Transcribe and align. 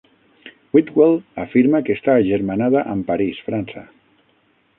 Whitwell 0.77 1.13
afirma 1.43 1.81
que 1.89 1.97
està 1.99 2.15
agermanada 2.23 2.83
amb 2.95 3.09
París, 3.13 3.45
França. 3.51 3.87